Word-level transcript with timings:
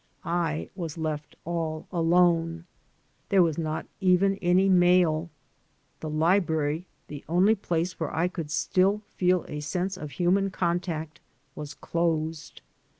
I 0.25 0.67
was 0.75 0.97
left 0.97 1.35
all 1.45 1.85
alone. 1.91 2.65
There 3.29 3.43
was 3.43 3.59
not 3.59 3.85
even 3.99 4.39
any 4.41 4.67
mail. 4.67 5.29
The 5.99 6.09
library— 6.09 6.85
the 7.07 7.23
only 7.29 7.53
place 7.53 7.99
where 7.99 8.11
I 8.11 8.27
could 8.27 8.49
still 8.49 9.03
feel 9.13 9.45
a 9.47 9.59
sense 9.59 9.97
of 9.97 10.09
human 10.13 10.49
contact— 10.49 11.19
was 11.55 11.75
closed. 11.75 12.61